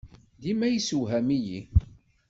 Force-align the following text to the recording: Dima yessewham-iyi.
Dima 0.41 0.67
yessewham-iyi. 0.69 1.59